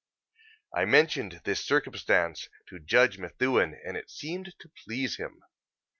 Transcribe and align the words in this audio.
I 0.73 0.85
mentioned 0.85 1.41
this 1.43 1.63
circumstance 1.63 2.49
to 2.69 2.79
Judge 2.79 3.19
Methuen, 3.19 3.79
and 3.85 3.95
it 3.95 4.09
seemed 4.09 4.55
to 4.57 4.67
please 4.83 5.17
him. 5.17 5.43